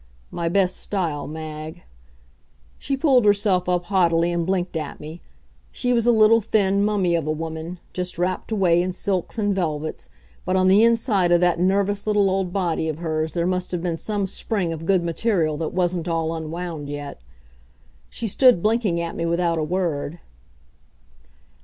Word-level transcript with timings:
My 0.31 0.49
best 0.49 0.77
style, 0.77 1.27
Mag. 1.27 1.83
She 2.79 2.97
pulled 2.97 3.23
herself 3.23 3.69
up 3.69 3.85
haughtily 3.85 4.31
and 4.31 4.47
blinked 4.47 4.75
at 4.75 4.99
me. 4.99 5.21
She 5.71 5.93
was 5.93 6.07
a 6.07 6.11
little, 6.11 6.41
thin 6.41 6.83
mummy 6.83 7.13
of 7.13 7.27
a 7.27 7.31
woman, 7.31 7.77
just 7.93 8.17
wrapped 8.17 8.51
away 8.51 8.81
in 8.81 8.93
silks 8.93 9.37
and 9.37 9.53
velvets, 9.53 10.09
but 10.43 10.55
on 10.55 10.69
the 10.69 10.83
inside 10.83 11.31
of 11.31 11.39
that 11.41 11.59
nervous, 11.59 12.07
little 12.07 12.31
old 12.31 12.51
body 12.51 12.89
of 12.89 12.97
hers 12.97 13.33
there 13.33 13.45
must 13.45 13.71
have 13.71 13.83
been 13.83 13.95
some 13.95 14.25
spring 14.25 14.73
of 14.73 14.87
good 14.87 15.03
material 15.03 15.55
that 15.57 15.71
wasn't 15.71 16.07
all 16.07 16.33
unwound 16.33 16.89
yet. 16.89 17.21
She 18.09 18.27
stood 18.27 18.63
blinking 18.63 18.99
at 18.99 19.15
me 19.15 19.27
without 19.27 19.59
a 19.59 19.63
word. 19.63 20.17